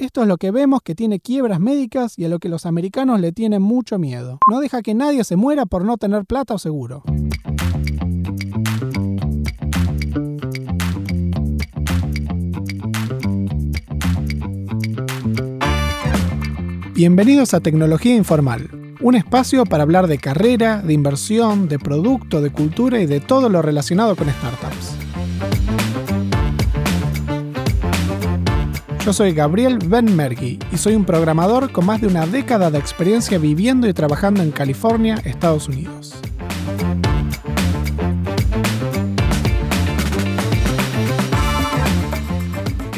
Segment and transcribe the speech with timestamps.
[0.00, 3.18] Esto es lo que vemos que tiene quiebras médicas y a lo que los americanos
[3.18, 4.38] le tienen mucho miedo.
[4.48, 7.02] No deja que nadie se muera por no tener plata o seguro.
[16.94, 22.50] Bienvenidos a Tecnología Informal, un espacio para hablar de carrera, de inversión, de producto, de
[22.50, 24.97] cultura y de todo lo relacionado con startups.
[29.08, 33.38] Yo soy Gabriel Benmergui y soy un programador con más de una década de experiencia
[33.38, 36.14] viviendo y trabajando en California, Estados Unidos.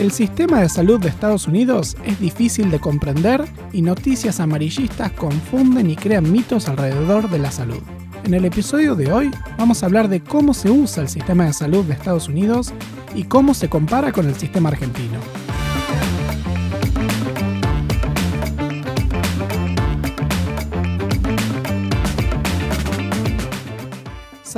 [0.00, 5.90] El sistema de salud de Estados Unidos es difícil de comprender y noticias amarillistas confunden
[5.90, 7.82] y crean mitos alrededor de la salud.
[8.24, 11.52] En el episodio de hoy vamos a hablar de cómo se usa el sistema de
[11.52, 12.72] salud de Estados Unidos
[13.14, 15.39] y cómo se compara con el sistema argentino.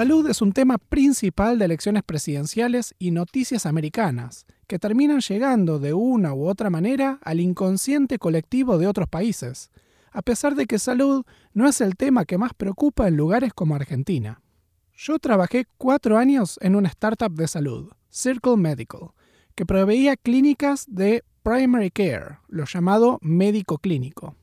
[0.02, 5.94] Salud es un tema principal de elecciones presidenciales y noticias americanas, que terminan llegando de
[5.94, 9.70] una u otra manera al inconsciente colectivo de otros países,
[10.10, 13.76] a pesar de que salud no es el tema que más preocupa en lugares como
[13.76, 14.42] Argentina.
[14.96, 19.10] Yo trabajé cuatro años en una startup de salud, Circle Medical,
[19.54, 24.34] que proveía clínicas de primary care, lo llamado médico clínico.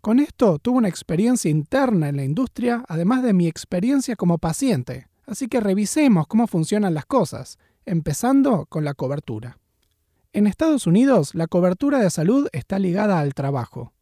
[0.00, 5.08] Con esto tuve una experiencia interna en la industria, además de mi experiencia como paciente,
[5.26, 9.58] así que revisemos cómo funcionan las cosas, empezando con la cobertura.
[10.32, 13.92] En Estados Unidos, la cobertura de salud está ligada al trabajo.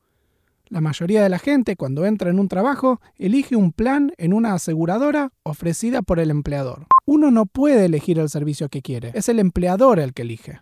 [0.69, 4.55] La mayoría de la gente cuando entra en un trabajo elige un plan en una
[4.55, 6.87] aseguradora ofrecida por el empleador.
[7.07, 10.61] Uno no puede elegir el servicio que quiere, es el empleador el que elige.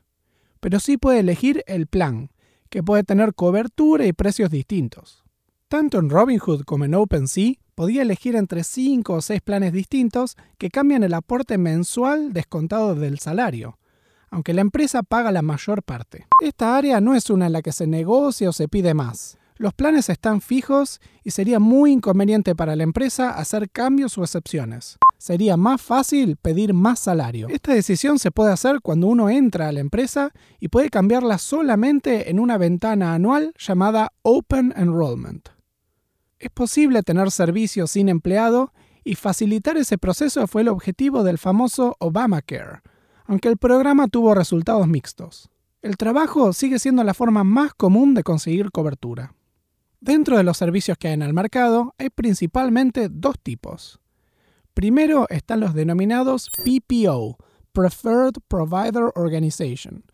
[0.61, 2.31] Pero sí puede elegir el plan,
[2.71, 5.26] que puede tener cobertura y precios distintos.
[5.69, 10.71] Tanto en Robinhood como en OpenSea podía elegir entre 5 o 6 planes distintos que
[10.71, 13.77] cambian el aporte mensual descontado del salario,
[14.31, 16.29] aunque la empresa paga la mayor parte.
[16.41, 19.39] Esta área no es una en la que se negocia o se pide más.
[19.57, 24.99] Los planes están fijos y sería muy inconveniente para la empresa hacer cambios o excepciones.
[25.19, 27.49] Sería más fácil pedir más salario.
[27.49, 30.31] Esta decisión se puede hacer cuando uno entra a la empresa
[30.61, 35.56] y puede cambiarla solamente en una ventana anual llamada Open Enrollment.
[36.47, 41.97] Es posible tener servicios sin empleado y facilitar ese proceso fue el objetivo del famoso
[41.99, 42.83] Obamacare,
[43.25, 45.51] aunque el programa tuvo resultados mixtos.
[45.83, 49.35] El trabajo sigue siendo la forma más común de conseguir cobertura.
[49.99, 53.99] Dentro de los servicios que hay en el mercado hay principalmente dos tipos.
[54.73, 57.39] Primero están los denominados PPO,
[57.73, 60.05] Preferred Provider Organization,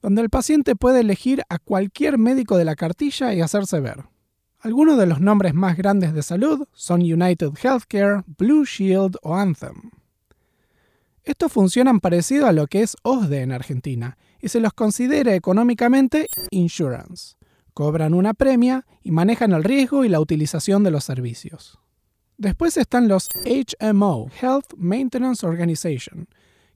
[0.00, 4.04] donde el paciente puede elegir a cualquier médico de la cartilla y hacerse ver.
[4.62, 9.90] Algunos de los nombres más grandes de salud son United Healthcare, Blue Shield o Anthem.
[11.24, 16.28] Estos funcionan parecido a lo que es OSDE en Argentina y se los considera económicamente
[16.50, 17.36] insurance.
[17.72, 21.78] Cobran una premia y manejan el riesgo y la utilización de los servicios.
[22.36, 26.28] Después están los HMO, Health Maintenance Organization,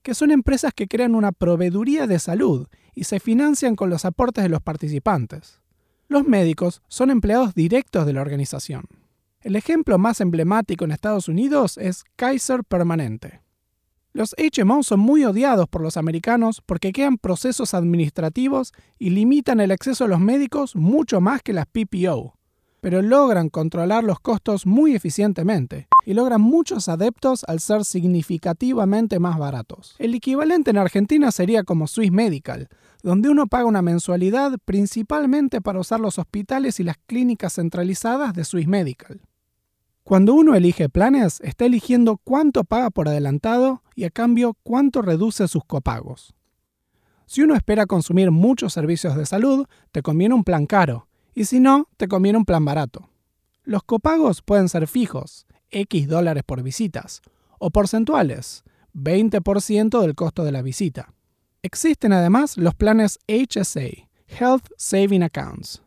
[0.02, 4.42] que son empresas que crean una proveeduría de salud y se financian con los aportes
[4.42, 5.60] de los participantes.
[6.09, 8.84] Los médicos son empleados directos de la organización.
[9.41, 13.41] El ejemplo más emblemático en Estados Unidos es Kaiser Permanente.
[14.12, 19.72] Los HMO son muy odiados por los americanos porque crean procesos administrativos y limitan el
[19.72, 22.38] acceso a los médicos mucho más que las PPO,
[22.81, 29.37] pero logran controlar los costos muy eficientemente y logran muchos adeptos al ser significativamente más
[29.37, 29.97] baratos.
[29.98, 32.69] El equivalente en Argentina sería como Swiss Medical,
[33.04, 38.44] donde uno paga una mensualidad principalmente para usar los hospitales y las clínicas centralizadas de
[38.44, 39.20] Swiss Medical.
[40.04, 45.47] Cuando uno elige planes, está eligiendo cuánto paga por adelantado y a cambio cuánto reduce
[45.48, 46.34] sus copagos.
[47.26, 51.61] Si uno espera consumir muchos servicios de salud, te conviene un plan caro, y si
[51.61, 53.11] no, te conviene un plan barato.
[53.64, 57.20] Los copagos pueden ser fijos, X dólares por visitas,
[57.58, 58.64] o porcentuales,
[58.94, 61.13] 20% del costo de la visita.
[61.64, 65.82] Existen además los planes HSA, Health Saving Accounts.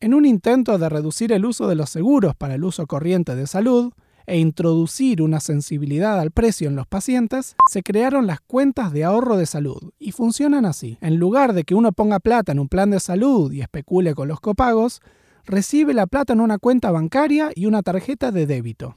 [0.00, 3.46] En un intento de reducir el uso de los seguros para el uso corriente de
[3.46, 3.92] salud
[4.26, 9.36] e introducir una sensibilidad al precio en los pacientes, se crearon las cuentas de ahorro
[9.36, 10.98] de salud y funcionan así.
[11.00, 14.26] En lugar de que uno ponga plata en un plan de salud y especule con
[14.26, 15.02] los copagos,
[15.44, 18.96] recibe la plata en una cuenta bancaria y una tarjeta de débito.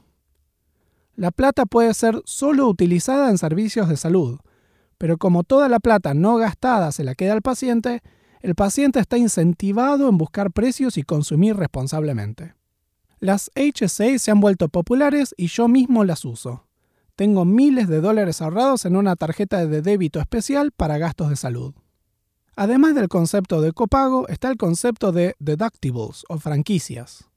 [1.14, 4.40] La plata puede ser solo utilizada en servicios de salud,
[5.04, 8.00] pero como toda la plata no gastada se la queda al paciente,
[8.40, 12.54] el paciente está incentivado en buscar precios y consumir responsablemente.
[13.20, 16.64] Las HSA se han vuelto populares y yo mismo las uso.
[17.16, 21.74] Tengo miles de dólares ahorrados en una tarjeta de débito especial para gastos de salud.
[22.56, 27.28] Además del concepto de copago, está el concepto de deductibles o franquicias.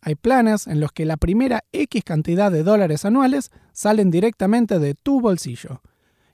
[0.00, 4.94] Hay planes en los que la primera X cantidad de dólares anuales salen directamente de
[4.94, 5.82] tu bolsillo,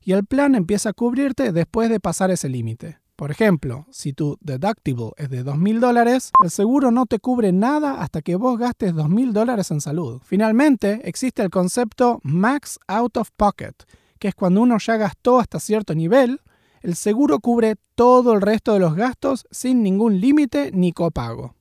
[0.06, 3.00] y el plan empieza a cubrirte después de pasar ese límite.
[3.16, 8.00] Por ejemplo, si tu deductible es de 2.000 dólares, el seguro no te cubre nada
[8.00, 10.20] hasta que vos gastes 2.000 dólares en salud.
[10.24, 13.72] Finalmente, existe el concepto Max Out of Pocket,
[14.20, 16.40] que es cuando uno ya gastó hasta cierto nivel,
[16.82, 21.56] el seguro cubre todo el resto de los gastos sin ningún límite ni copago.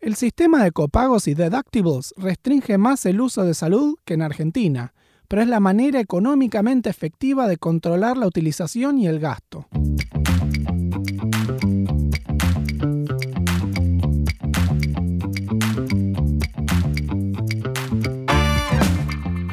[0.00, 4.94] El sistema de copagos y deductibles restringe más el uso de salud que en Argentina,
[5.28, 9.66] pero es la manera económicamente efectiva de controlar la utilización y el gasto.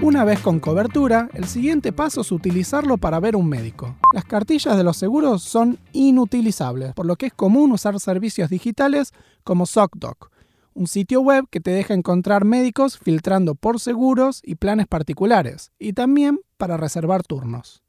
[0.01, 3.95] Una vez con cobertura, el siguiente paso es utilizarlo para ver un médico.
[4.13, 9.13] Las cartillas de los seguros son inutilizables, por lo que es común usar servicios digitales
[9.43, 10.29] como ZocDoc,
[10.75, 15.93] un sitio web que te deja encontrar médicos filtrando por seguros y planes particulares, y
[15.93, 17.81] también para reservar turnos.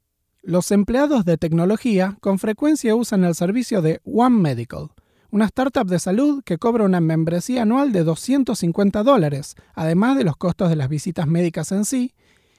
[0.42, 4.90] Los empleados de tecnología con frecuencia usan el servicio de One Medical,
[5.30, 10.36] una startup de salud que cobra una membresía anual de 250 dólares, además de los
[10.36, 12.14] costos de las visitas médicas en sí,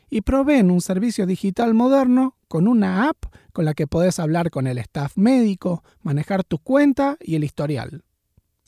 [0.10, 3.18] y proveen un servicio digital moderno con una app
[3.54, 8.04] con la que podés hablar con el staff médico, manejar tu cuenta y el historial.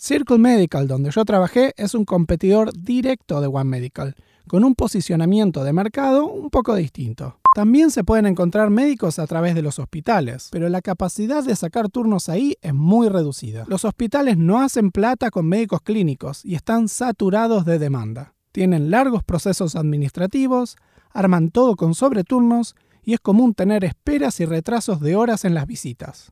[0.01, 4.15] Circle Medical, donde yo trabajé, es un competidor directo de One Medical,
[4.47, 7.37] con un posicionamiento de mercado un poco distinto.
[7.53, 11.89] También se pueden encontrar médicos a través de los hospitales, pero la capacidad de sacar
[11.89, 13.65] turnos ahí es muy reducida.
[13.67, 18.35] Los hospitales no hacen plata con médicos clínicos y están saturados de demanda.
[18.53, 20.77] Tienen largos procesos administrativos,
[21.11, 22.73] arman todo con sobreturnos
[23.03, 26.31] y es común tener esperas y retrasos de horas en las visitas.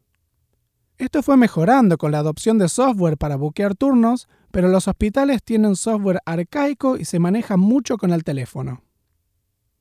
[0.98, 5.76] Esto fue mejorando con la adopción de software para buquear turnos, pero los hospitales tienen
[5.76, 8.82] software arcaico y se manejan mucho con el teléfono.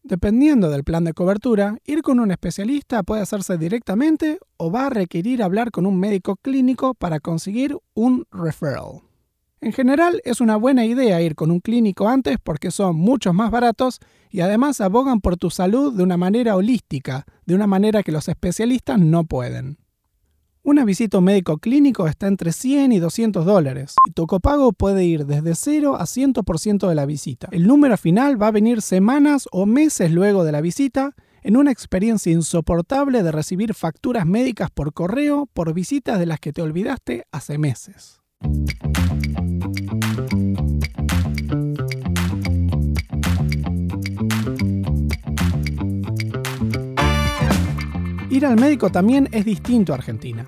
[0.02, 4.90] Dependiendo del plan de cobertura, ir con un especialista puede hacerse directamente o va a
[4.90, 9.00] requerir hablar con un médico clínico para conseguir un referral.
[9.62, 13.50] En general es una buena idea ir con un clínico antes porque son muchos más
[13.50, 18.12] baratos y además abogan por tu salud de una manera holística, de una manera que
[18.12, 19.78] los especialistas no pueden.
[20.68, 25.24] Una visita médico clínico está entre 100 y 200 dólares y tu copago puede ir
[25.24, 27.46] desde 0 a 100% de la visita.
[27.52, 31.14] El número final va a venir semanas o meses luego de la visita
[31.44, 36.52] en una experiencia insoportable de recibir facturas médicas por correo por visitas de las que
[36.52, 38.20] te olvidaste hace meses.
[48.30, 50.46] Ir al médico también es distinto a Argentina.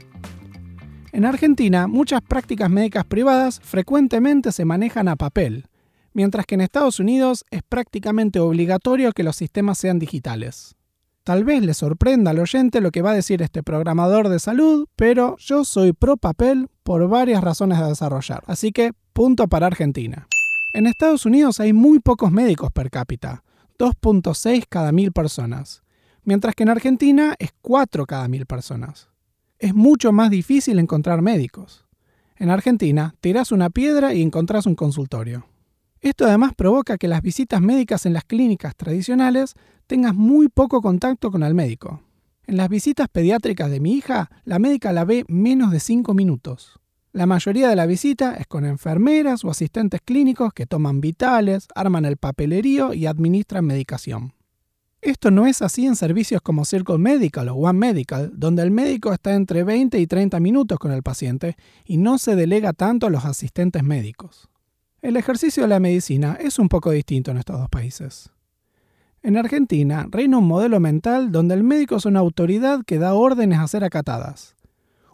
[1.19, 5.67] En Argentina, muchas prácticas médicas privadas frecuentemente se manejan a papel,
[6.13, 10.77] mientras que en Estados Unidos es prácticamente obligatorio que los sistemas sean digitales.
[11.25, 14.87] Tal vez le sorprenda al oyente lo que va a decir este programador de salud,
[14.95, 18.45] pero yo soy pro papel por varias razones a desarrollar.
[18.47, 20.29] Así que, punto para Argentina.
[20.73, 23.43] En Estados Unidos hay muy pocos médicos per cápita,
[23.77, 25.83] 2.6 cada mil personas,
[26.23, 29.09] mientras que en Argentina es 4 cada mil personas.
[29.59, 31.85] Es mucho más difícil encontrar médicos.
[32.37, 35.47] En Argentina, tirás una piedra y encontrás un consultorio.
[36.01, 39.55] Esto además provoca que las visitas médicas en las clínicas tradicionales
[39.89, 42.03] tengas muy poco contacto con el médico.
[42.47, 46.79] En las visitas pediátricas de mi hija, la médica la ve menos de 5 minutos.
[47.13, 52.05] La mayoría de la visita es con enfermeras o asistentes clínicos que toman vitales, arman
[52.05, 54.35] el papelerío y administran medicación.
[55.01, 59.13] Esto no es así en servicios como Circle Medical o One Medical, donde el médico
[59.13, 63.11] está entre 20 y 30 minutos con el paciente y no se delega tanto a
[63.11, 64.49] los asistentes médicos.
[65.01, 68.31] El ejercicio de la medicina es un poco distinto en estos dos países.
[69.23, 73.61] En Argentina reina un modelo mental donde el médico es una autoridad que da órdenes
[73.61, 74.57] a ser acatadas.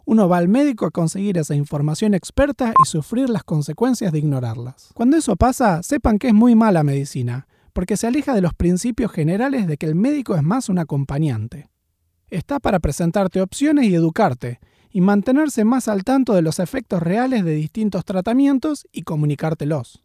[0.03, 4.89] Uno va al médico a conseguir esa información experta y sufrir las consecuencias de ignorarlas.
[4.95, 9.11] Cuando eso pasa, sepan que es muy mala medicina porque se aleja de los principios
[9.11, 11.67] generales de que el médico es más un acompañante.
[12.29, 17.43] Está para presentarte opciones y educarte, y mantenerse más al tanto de los efectos reales
[17.43, 20.04] de distintos tratamientos y comunicártelos.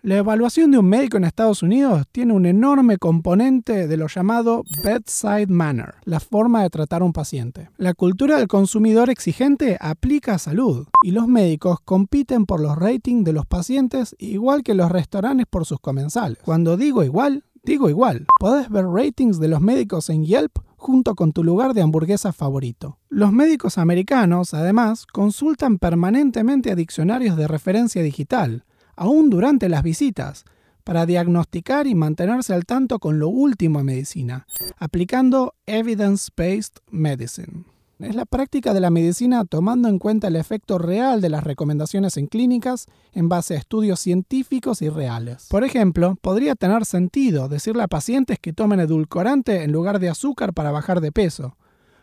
[0.00, 4.62] La evaluación de un médico en Estados Unidos tiene un enorme componente de lo llamado
[4.84, 7.70] bedside manner, la forma de tratar a un paciente.
[7.78, 13.24] La cultura del consumidor exigente aplica a salud y los médicos compiten por los ratings
[13.24, 16.38] de los pacientes igual que los restaurantes por sus comensales.
[16.44, 18.26] Cuando digo igual, digo igual.
[18.38, 22.98] Podés ver ratings de los médicos en Yelp junto con tu lugar de hamburguesa favorito.
[23.08, 28.64] Los médicos americanos, además, consultan permanentemente a diccionarios de referencia digital
[28.98, 30.44] aún durante las visitas,
[30.84, 34.46] para diagnosticar y mantenerse al tanto con lo último en medicina,
[34.78, 37.64] aplicando evidence-based medicine.
[37.98, 42.16] Es la práctica de la medicina tomando en cuenta el efecto real de las recomendaciones
[42.16, 45.48] en clínicas en base a estudios científicos y reales.
[45.50, 50.54] Por ejemplo, podría tener sentido decirle a pacientes que tomen edulcorante en lugar de azúcar
[50.54, 51.56] para bajar de peso,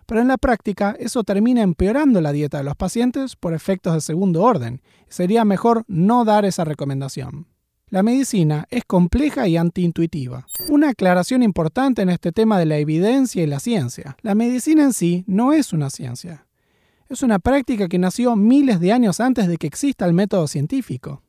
[0.06, 4.02] pero en la práctica eso termina empeorando la dieta de los pacientes por efectos de
[4.02, 4.82] segundo orden.
[5.10, 7.48] Sería mejor no dar esa recomendación.
[7.90, 10.48] La medicina es compleja y antiintuitiva.
[10.70, 14.18] Una aclaración importante en este tema de la evidencia y la ciencia.
[14.22, 16.48] La medicina en sí no es una ciencia.
[17.10, 21.22] Es una práctica que nació miles de años antes de que exista el método científico.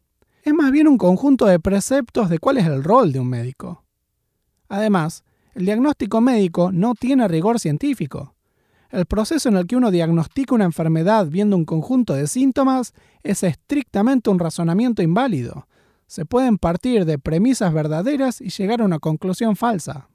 [0.42, 3.85] Es más bien un conjunto de preceptos de cuál es el rol de un médico.
[4.68, 8.35] Además, el diagnóstico médico no tiene rigor científico.
[8.96, 13.42] El proceso en el que uno diagnostica una enfermedad viendo un conjunto de síntomas es
[13.42, 15.68] estrictamente un razonamiento inválido.
[16.06, 20.08] Se pueden partir de premisas verdaderas y llegar a una conclusión falsa.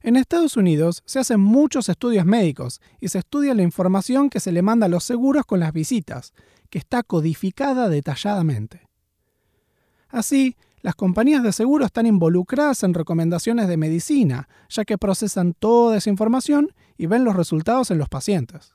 [0.00, 4.52] En Estados Unidos se hacen muchos estudios médicos y se estudia la información que se
[4.52, 6.32] le manda a los seguros con las visitas,
[6.70, 8.88] que está codificada detalladamente.
[10.08, 15.96] Así, las compañías de seguro están involucradas en recomendaciones de medicina, ya que procesan toda
[15.96, 18.72] esa información y ven los resultados en los pacientes.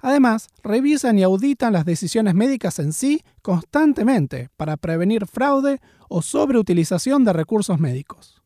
[0.00, 7.24] Además, revisan y auditan las decisiones médicas en sí constantemente para prevenir fraude o sobreutilización
[7.24, 8.40] de recursos médicos.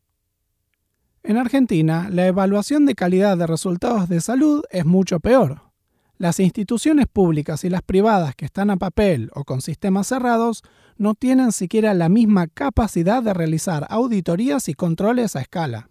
[1.22, 5.60] En Argentina, la evaluación de calidad de resultados de salud es mucho peor.
[6.16, 10.62] Las instituciones públicas y las privadas que están a papel o con sistemas cerrados
[11.00, 15.88] no tienen siquiera la misma capacidad de realizar auditorías y controles a escala.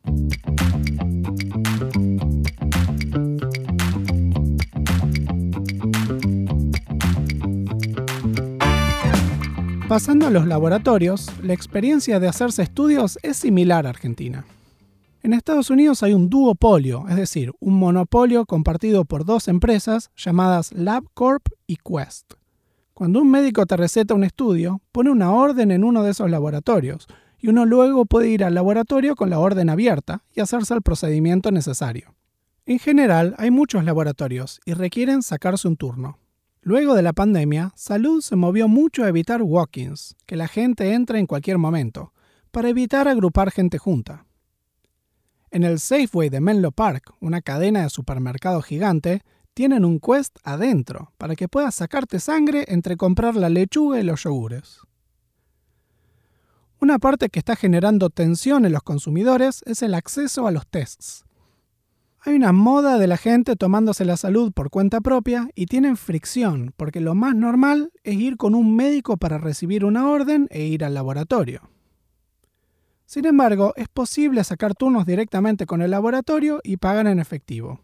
[9.87, 14.45] Pasando a los laboratorios, la experiencia de hacerse estudios es similar a Argentina.
[15.23, 20.71] En Estados Unidos hay un duopolio, es decir, un monopolio compartido por dos empresas llamadas
[20.71, 22.33] LabCorp y Quest.
[22.99, 27.07] Cuando un médico te receta un estudio, pone una orden en uno de esos laboratorios
[27.37, 31.49] y uno luego puede ir al laboratorio con la orden abierta y hacerse el procedimiento
[31.49, 32.13] necesario.
[32.65, 36.19] En general, hay muchos laboratorios y requieren sacarse un turno.
[36.61, 41.19] Luego de la pandemia, Salud se movió mucho a evitar walk-ins, que la gente entre
[41.19, 42.11] en cualquier momento,
[42.51, 44.25] para evitar agrupar gente junta.
[45.51, 49.21] En el Safeway de Menlo Park, una cadena de supermercados gigante,
[49.59, 54.23] tienen un quest adentro para que puedas sacarte sangre entre comprar la lechuga y los
[54.23, 54.79] yogures.
[56.79, 61.25] Una parte que está generando tensión en los consumidores es el acceso a los tests.
[62.21, 66.73] Hay una moda de la gente tomándose la salud por cuenta propia y tienen fricción
[66.77, 70.85] porque lo más normal es ir con un médico para recibir una orden e ir
[70.85, 71.69] al laboratorio.
[73.05, 77.81] Sin embargo, es posible sacar turnos directamente con el laboratorio y pagar en efectivo.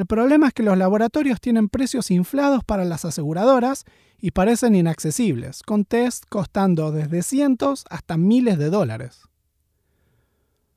[0.00, 3.84] El problema es que los laboratorios tienen precios inflados para las aseguradoras
[4.18, 9.28] y parecen inaccesibles, con test costando desde cientos hasta miles de dólares.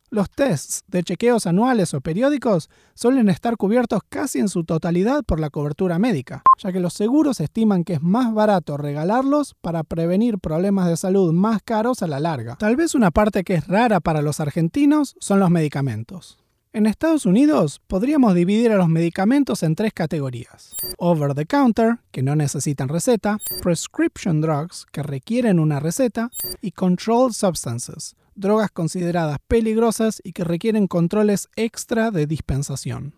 [0.09, 5.39] Los tests de chequeos anuales o periódicos suelen estar cubiertos casi en su totalidad por
[5.39, 10.37] la cobertura médica, ya que los seguros estiman que es más barato regalarlos para prevenir
[10.37, 12.57] problemas de salud más caros a la larga.
[12.57, 16.42] Tal vez una parte que es rara para los argentinos son los medicamentos.
[16.75, 20.75] En Estados Unidos podríamos dividir a los medicamentos en tres categorías.
[20.97, 27.33] Over the counter, que no necesitan receta, prescription drugs, que requieren una receta, y controlled
[27.33, 33.13] substances, drogas consideradas peligrosas y que requieren controles extra de dispensación.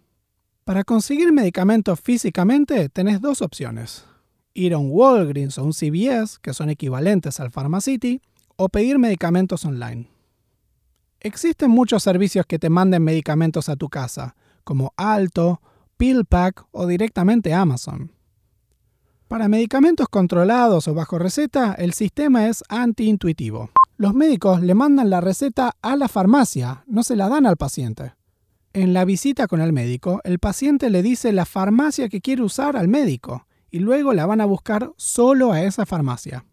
[0.66, 4.04] Para conseguir medicamentos físicamente tenés dos opciones.
[4.54, 8.20] Ir a un Walgreens o un CVS, que son equivalentes al Pharmacity,
[8.58, 10.10] o pedir medicamentos online.
[11.26, 15.60] Existen muchos servicios que te manden medicamentos a tu casa, como Alto,
[15.98, 18.12] PillPack o directamente Amazon.
[19.28, 23.72] Para medicamentos controlados o bajo receta, el sistema es antiintuitivo.
[23.98, 28.14] Los médicos le mandan la receta a la farmacia, no se la dan al paciente.
[28.74, 32.78] En la visita con el médico, el paciente le dice la farmacia que quiere usar
[32.78, 36.46] al médico y luego la van a buscar solo a esa farmacia.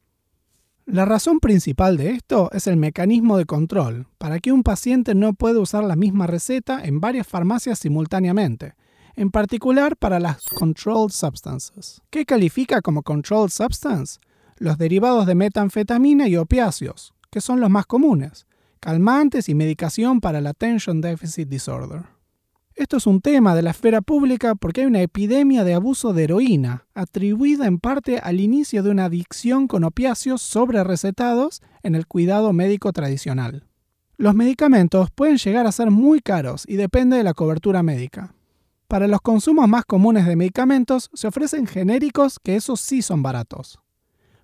[0.86, 5.32] La razón principal de esto es el mecanismo de control, para que un paciente no
[5.32, 8.74] pueda usar la misma receta en varias farmacias simultáneamente,
[9.14, 12.02] en particular para las controlled substances.
[12.10, 14.18] ¿Qué califica como controlled substance?
[14.56, 18.46] Los derivados de metanfetamina y opiáceos, que son los más comunes,
[18.80, 22.06] calmantes y medicación para la attention deficit disorder.
[22.74, 26.24] Esto es un tema de la esfera pública porque hay una epidemia de abuso de
[26.24, 32.06] heroína, atribuida en parte al inicio de una adicción con opiáceos sobre recetados en el
[32.06, 33.66] cuidado médico tradicional.
[34.16, 38.34] Los medicamentos pueden llegar a ser muy caros y depende de la cobertura médica.
[38.88, 43.80] Para los consumos más comunes de medicamentos se ofrecen genéricos que esos sí son baratos,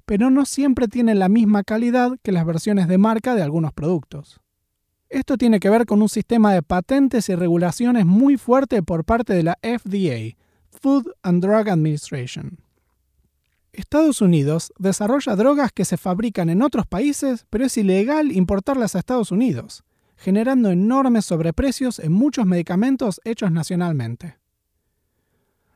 [0.04, 4.40] pero no siempre tienen la misma calidad que las versiones de marca de algunos productos.
[5.10, 9.32] Esto tiene que ver con un sistema de patentes y regulaciones muy fuerte por parte
[9.32, 10.36] de la FDA,
[10.70, 12.58] Food and Drug Administration.
[13.72, 18.98] Estados Unidos desarrolla drogas que se fabrican en otros países, pero es ilegal importarlas a
[18.98, 19.82] Estados Unidos,
[20.16, 24.36] generando enormes sobreprecios en muchos medicamentos hechos nacionalmente.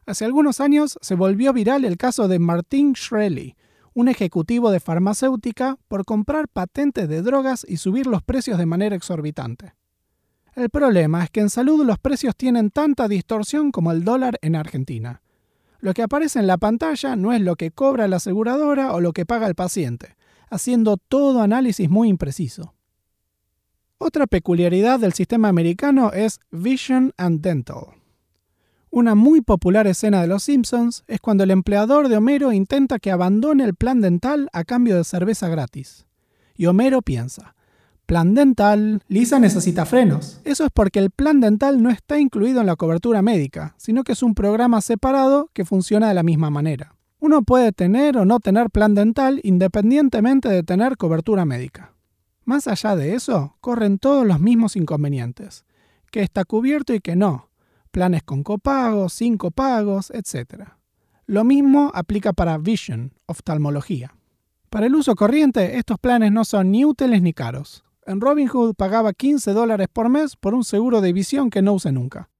[0.04, 3.56] Hace algunos años se volvió viral el caso de Martin Shkreli,
[3.94, 8.96] un ejecutivo de farmacéutica por comprar patentes de drogas y subir los precios de manera
[8.96, 9.75] exorbitante.
[10.54, 14.54] El problema es que en salud los precios tienen tanta distorsión como el dólar en
[14.56, 15.22] Argentina.
[15.80, 19.12] Lo que aparece en la pantalla no es lo que cobra la aseguradora o lo
[19.12, 20.16] que paga el paciente,
[20.50, 22.75] haciendo todo análisis muy impreciso.
[23.99, 28.01] Otra peculiaridad del sistema americano es Vision and Dental.
[28.94, 33.11] Una muy popular escena de Los Simpsons es cuando el empleador de Homero intenta que
[33.11, 36.04] abandone el plan dental a cambio de cerveza gratis.
[36.54, 37.54] Y Homero piensa,
[38.04, 40.42] plan dental, Lisa necesita frenos.
[40.44, 44.12] Eso es porque el plan dental no está incluido en la cobertura médica, sino que
[44.12, 46.94] es un programa separado que funciona de la misma manera.
[47.18, 51.94] Uno puede tener o no tener plan dental independientemente de tener cobertura médica.
[52.44, 55.64] Más allá de eso, corren todos los mismos inconvenientes,
[56.11, 57.49] que está cubierto y que no,
[57.92, 60.70] planes con copagos, sin copagos, etc.
[61.26, 64.16] Lo mismo aplica para Vision, oftalmología.
[64.68, 67.84] Para el uso corriente, estos planes no son ni útiles ni caros.
[68.06, 71.93] En Robinhood pagaba 15 dólares por mes por un seguro de visión que no use
[71.93, 72.30] nunca.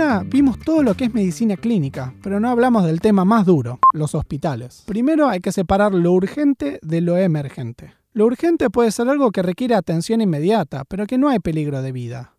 [0.00, 3.80] Ahora vimos todo lo que es medicina clínica, pero no hablamos del tema más duro,
[3.92, 4.84] los hospitales.
[4.86, 7.94] Primero hay que separar lo urgente de lo emergente.
[8.12, 11.92] Lo urgente puede ser algo que requiere atención inmediata, pero que no hay peligro de
[11.92, 12.34] vida.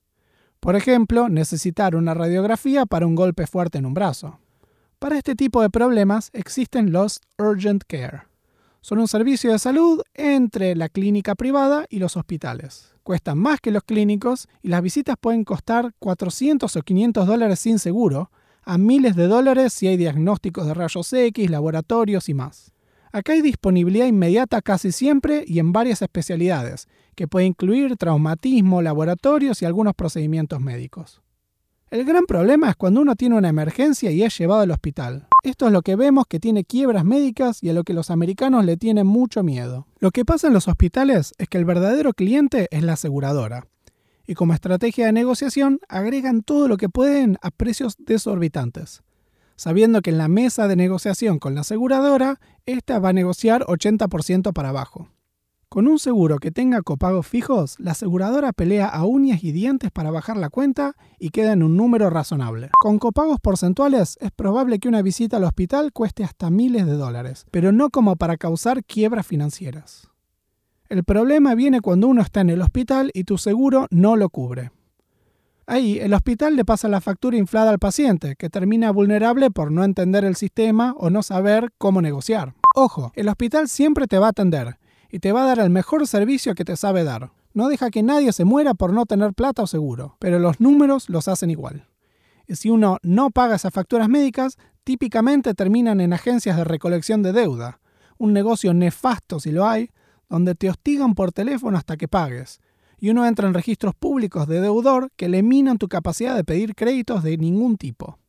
[0.59, 4.39] Por ejemplo, necesitar una radiografía para un golpe fuerte en un brazo.
[4.97, 8.28] Para este tipo de problemas existen los Urgent Care.
[8.81, 13.71] Son un servicio de salud entre la clínica privada y los hospitales cuestan más que
[13.71, 18.29] los clínicos y las visitas pueden costar 400 o 500 dólares sin seguro,
[18.61, 22.71] a miles de dólares si hay diagnósticos de rayos X, laboratorios y más.
[23.11, 29.63] Acá hay disponibilidad inmediata casi siempre y en varias especialidades, que puede incluir traumatismo, laboratorios
[29.63, 31.23] y algunos procedimientos médicos.
[31.91, 35.27] El gran problema es cuando uno tiene una emergencia y es llevado al hospital.
[35.43, 38.63] Esto es lo que vemos que tiene quiebras médicas y a lo que los americanos
[38.63, 39.87] le tienen mucho miedo.
[39.97, 43.65] Lo que pasa en los hospitales es que el verdadero cliente es la aseguradora.
[44.27, 49.01] Y como estrategia de negociación agregan todo lo que pueden a precios desorbitantes.
[49.55, 54.53] Sabiendo que en la mesa de negociación con la aseguradora, esta va a negociar 80%
[54.53, 55.09] para abajo.
[55.69, 60.09] Con un seguro que tenga copagos fijos, la aseguradora pelea a uñas y dientes para
[60.09, 62.71] bajar la cuenta y queda en un número razonable.
[62.81, 67.45] Con copagos porcentuales es probable que una visita al hospital cueste hasta miles de dólares,
[67.51, 70.09] pero no como para causar quiebras financieras.
[70.87, 74.71] El problema viene cuando uno está en el hospital y tu seguro no lo cubre.
[75.67, 79.83] Ahí, el hospital le pasa la factura inflada al paciente, que termina vulnerable por no
[79.83, 82.55] entender el sistema o no saber cómo negociar.
[82.75, 84.79] Ojo, el hospital siempre te va a atender,
[85.11, 87.31] y te va a dar el mejor servicio que te sabe dar.
[87.53, 91.09] No deja que nadie se muera por no tener plata o seguro, pero los números
[91.09, 91.87] los hacen igual.
[92.47, 97.33] Y si uno no paga esas facturas médicas, típicamente terminan en agencias de recolección de
[97.33, 97.79] deuda,
[98.17, 99.89] un negocio nefasto si lo hay,
[100.29, 102.59] donde te hostigan por teléfono hasta que pagues,
[102.99, 107.23] y uno entra en registros públicos de deudor que eliminan tu capacidad de pedir créditos
[107.23, 108.19] de ningún tipo.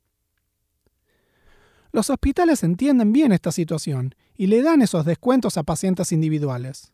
[1.92, 6.92] Los hospitales entienden bien esta situación y le dan esos descuentos a pacientes individuales.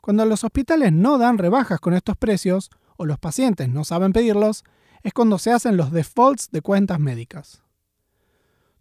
[0.00, 4.64] Cuando los hospitales no dan rebajas con estos precios, o los pacientes no saben pedirlos,
[5.02, 7.62] es cuando se hacen los defaults de cuentas médicas.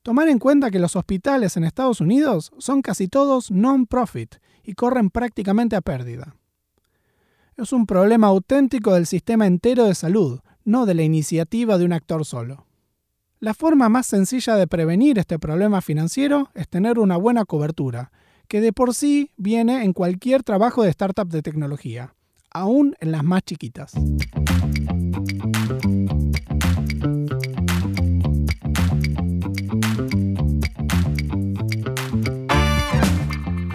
[0.04, 5.10] Tomar en cuenta que los hospitales en Estados Unidos son casi todos non-profit y corren
[5.10, 6.36] prácticamente a pérdida.
[7.58, 11.94] Es un problema auténtico del sistema entero de salud, no de la iniciativa de un
[11.94, 12.67] actor solo.
[13.40, 18.12] La forma más sencilla de prevenir este problema financiero es tener una buena cobertura,
[18.48, 22.16] que de por sí viene en cualquier trabajo de startup de tecnología,
[22.50, 23.94] aún en las más chiquitas.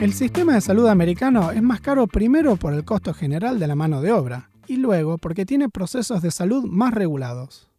[0.01, 3.77] El sistema de salud americano es más caro primero por el costo general de la
[3.77, 7.72] mano de obra y luego porque tiene procesos de salud más regulados.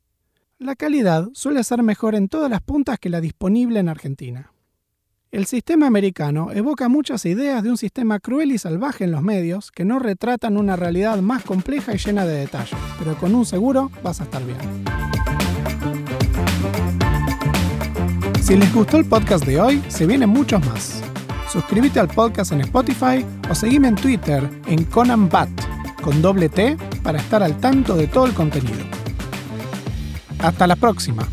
[0.63, 4.53] La calidad suele ser mejor en todas las puntas que la disponible en Argentina.
[5.29, 9.73] El sistema americano evoca muchas ideas de un sistema cruel y salvaje en los medios
[9.73, 13.91] que no retratan una realidad más compleja y llena de detalles, pero con un seguro
[14.01, 14.57] vas a estar bien.
[18.41, 21.03] Si les gustó el podcast de hoy, se vienen muchos más
[21.51, 25.49] suscríbete al podcast en Spotify o seguime en Twitter en ConanBat
[26.01, 28.92] con doble T para estar al tanto de todo el contenido.
[30.43, 31.25] Hasta la próxima.